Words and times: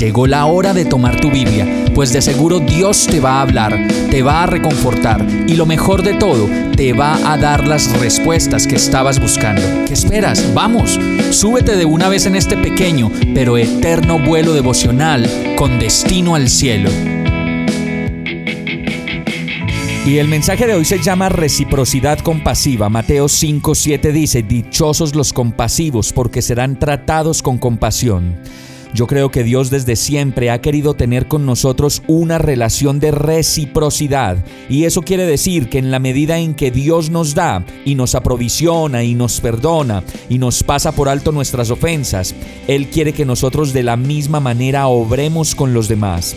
Llegó 0.00 0.26
la 0.26 0.46
hora 0.46 0.72
de 0.72 0.86
tomar 0.86 1.20
tu 1.20 1.30
Biblia, 1.30 1.68
pues 1.94 2.10
de 2.10 2.22
seguro 2.22 2.58
Dios 2.58 3.06
te 3.06 3.20
va 3.20 3.32
a 3.32 3.42
hablar, 3.42 3.86
te 4.10 4.22
va 4.22 4.44
a 4.44 4.46
reconfortar 4.46 5.26
y 5.46 5.56
lo 5.56 5.66
mejor 5.66 6.02
de 6.02 6.14
todo, 6.14 6.48
te 6.74 6.94
va 6.94 7.30
a 7.30 7.36
dar 7.36 7.68
las 7.68 7.92
respuestas 8.00 8.66
que 8.66 8.76
estabas 8.76 9.20
buscando. 9.20 9.60
¿Qué 9.86 9.92
esperas? 9.92 10.54
Vamos, 10.54 10.98
súbete 11.32 11.76
de 11.76 11.84
una 11.84 12.08
vez 12.08 12.24
en 12.24 12.34
este 12.34 12.56
pequeño 12.56 13.12
pero 13.34 13.58
eterno 13.58 14.18
vuelo 14.18 14.54
devocional 14.54 15.28
con 15.58 15.78
destino 15.78 16.34
al 16.34 16.48
cielo. 16.48 16.88
Y 20.06 20.16
el 20.16 20.28
mensaje 20.28 20.66
de 20.66 20.76
hoy 20.76 20.86
se 20.86 21.02
llama 21.02 21.28
reciprocidad 21.28 22.20
compasiva. 22.20 22.88
Mateo 22.88 23.26
5:7 23.26 24.12
dice, 24.12 24.42
Dichosos 24.42 25.14
los 25.14 25.34
compasivos, 25.34 26.14
porque 26.14 26.40
serán 26.40 26.78
tratados 26.78 27.42
con 27.42 27.58
compasión. 27.58 28.38
Yo 28.92 29.06
creo 29.06 29.30
que 29.30 29.44
Dios 29.44 29.70
desde 29.70 29.94
siempre 29.94 30.50
ha 30.50 30.60
querido 30.60 30.94
tener 30.94 31.28
con 31.28 31.46
nosotros 31.46 32.02
una 32.08 32.38
relación 32.38 32.98
de 32.98 33.12
reciprocidad. 33.12 34.36
Y 34.68 34.84
eso 34.84 35.02
quiere 35.02 35.26
decir 35.26 35.68
que 35.68 35.78
en 35.78 35.90
la 35.90 36.00
medida 36.00 36.38
en 36.38 36.54
que 36.54 36.70
Dios 36.70 37.10
nos 37.10 37.34
da 37.34 37.64
y 37.84 37.94
nos 37.94 38.14
aprovisiona 38.14 39.04
y 39.04 39.14
nos 39.14 39.40
perdona 39.40 40.02
y 40.28 40.38
nos 40.38 40.62
pasa 40.62 40.92
por 40.92 41.08
alto 41.08 41.30
nuestras 41.30 41.70
ofensas, 41.70 42.34
Él 42.66 42.88
quiere 42.88 43.12
que 43.12 43.24
nosotros 43.24 43.72
de 43.72 43.84
la 43.84 43.96
misma 43.96 44.40
manera 44.40 44.88
obremos 44.88 45.54
con 45.54 45.72
los 45.72 45.86
demás. 45.88 46.34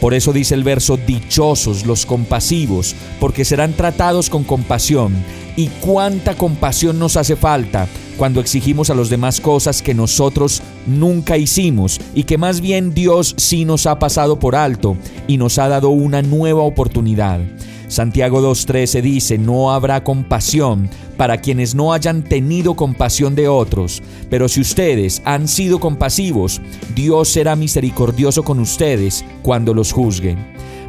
Por 0.00 0.12
eso 0.12 0.34
dice 0.34 0.54
el 0.54 0.64
verso, 0.64 0.98
dichosos 0.98 1.86
los 1.86 2.04
compasivos, 2.04 2.94
porque 3.18 3.46
serán 3.46 3.72
tratados 3.72 4.28
con 4.28 4.44
compasión. 4.44 5.14
¿Y 5.56 5.68
cuánta 5.68 6.34
compasión 6.34 6.98
nos 6.98 7.16
hace 7.16 7.36
falta 7.36 7.88
cuando 8.16 8.40
exigimos 8.40 8.90
a 8.90 8.94
los 8.94 9.10
demás 9.10 9.40
cosas 9.40 9.82
que 9.82 9.94
nosotros 9.94 10.62
nunca 10.86 11.36
hicimos 11.36 12.00
y 12.14 12.24
que 12.24 12.38
más 12.38 12.60
bien 12.60 12.94
Dios 12.94 13.34
sí 13.36 13.64
nos 13.64 13.86
ha 13.86 13.98
pasado 13.98 14.38
por 14.38 14.56
alto 14.56 14.96
y 15.26 15.36
nos 15.36 15.58
ha 15.58 15.68
dado 15.68 15.90
una 15.90 16.22
nueva 16.22 16.62
oportunidad? 16.62 17.40
Santiago 17.88 18.40
2.13 18.40 19.02
dice, 19.02 19.38
no 19.38 19.72
habrá 19.72 20.02
compasión 20.02 20.88
para 21.16 21.38
quienes 21.38 21.74
no 21.74 21.92
hayan 21.92 22.24
tenido 22.24 22.74
compasión 22.74 23.34
de 23.34 23.46
otros, 23.46 24.02
pero 24.30 24.48
si 24.48 24.60
ustedes 24.60 25.22
han 25.24 25.46
sido 25.46 25.78
compasivos, 25.78 26.60
Dios 26.94 27.28
será 27.28 27.56
misericordioso 27.56 28.42
con 28.42 28.58
ustedes 28.58 29.24
cuando 29.42 29.74
los 29.74 29.92
juzguen. 29.92 30.38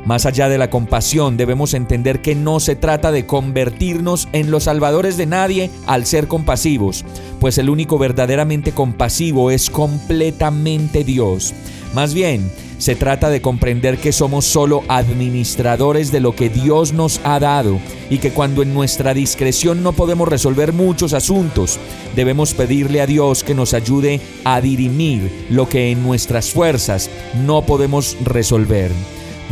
Más 0.06 0.28
allá 0.28 0.50
de 0.50 0.60
la 0.60 0.70
compasión, 0.70 1.36
debemos 1.36 1.74
entender 1.74 2.22
que 2.22 2.36
no 2.36 2.60
se 2.60 2.76
trata 2.76 3.12
de 3.12 3.26
convertirnos 3.26 4.28
en 4.34 4.52
los 4.52 4.66
salvadores 4.66 5.18
de 5.18 5.26
nadie 5.26 5.72
al 5.88 6.06
ser 6.06 6.28
compasivos, 6.28 7.04
pues 7.40 7.58
el 7.58 7.72
único 7.72 7.98
verdaderamente 7.98 8.72
compasivo 8.72 9.50
es 9.50 9.72
completamente 9.72 11.04
Dios. 11.04 11.56
Más 11.96 12.14
bien, 12.14 12.52
se 12.78 12.96
trata 12.96 13.30
de 13.30 13.42
comprender 13.42 13.98
que 13.98 14.12
somos 14.12 14.46
solo 14.46 14.84
administradores 14.90 16.12
de 16.12 16.20
lo 16.20 16.36
que 16.36 16.50
Dios 16.50 16.94
nos 16.94 17.20
ha 17.24 17.40
dado 17.40 17.80
y 18.10 18.20
que 18.20 18.32
cuando 18.32 18.62
en 18.62 18.76
nuestra 18.76 19.16
discreción 19.16 19.82
no 19.82 19.94
podemos 19.94 20.28
resolver 20.28 20.72
muchos 20.72 21.14
asuntos, 21.14 21.80
debemos 22.16 22.54
pedirle 22.54 23.02
a 23.02 23.08
Dios 23.08 23.44
que 23.44 23.56
nos 23.56 23.74
ayude 23.74 24.20
a 24.44 24.62
dirimir 24.62 25.48
lo 25.50 25.68
que 25.68 25.90
en 25.90 26.04
nuestras 26.04 26.52
fuerzas 26.52 27.10
no 27.46 27.64
podemos 27.64 28.18
resolver. 28.24 28.92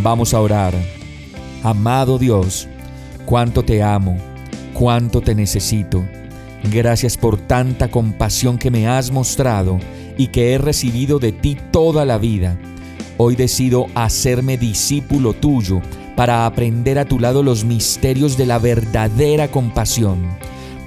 Vamos 0.02 0.34
a 0.34 0.42
orar. 0.42 0.74
Amado 1.62 2.18
Dios, 2.18 2.68
cuánto 3.26 3.64
te 3.64 3.84
amo, 3.84 4.18
cuánto 4.74 5.22
te 5.22 5.36
necesito. 5.36 6.04
Gracias 6.72 7.16
por 7.16 7.38
tanta 7.38 7.90
compasión 7.90 8.58
que 8.58 8.72
me 8.72 8.88
has 8.88 9.12
mostrado 9.12 9.80
y 10.18 10.28
que 10.28 10.54
he 10.54 10.58
recibido 10.58 11.20
de 11.20 11.32
ti 11.32 11.58
toda 11.72 12.06
la 12.06 12.18
vida. 12.18 12.58
Hoy 13.18 13.36
decido 13.36 13.86
hacerme 13.94 14.58
discípulo 14.58 15.34
tuyo 15.34 15.82
para 16.16 16.46
aprender 16.46 16.98
a 16.98 17.06
tu 17.06 17.20
lado 17.20 17.44
los 17.44 17.64
misterios 17.64 18.36
de 18.36 18.46
la 18.46 18.60
verdadera 18.60 19.50
compasión, 19.50 20.20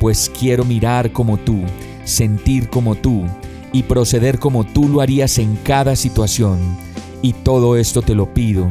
pues 0.01 0.31
quiero 0.39 0.65
mirar 0.65 1.13
como 1.13 1.37
tú, 1.37 1.63
sentir 2.05 2.69
como 2.69 2.97
tú 2.97 3.25
y 3.73 3.85
proceder 3.85 4.39
como 4.39 4.65
tú 4.65 4.89
lo 4.89 5.01
harías 5.01 5.39
en 5.39 5.57
cada 5.57 5.95
situación. 5.95 6.59
Y 7.23 7.33
todo 7.33 7.77
esto 7.77 8.03
te 8.03 8.15
lo 8.15 8.33
pido 8.35 8.71